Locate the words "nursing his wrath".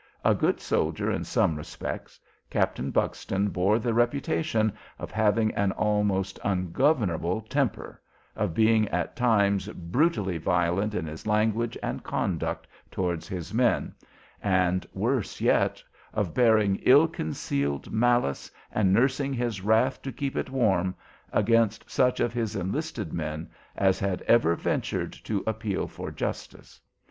18.91-20.01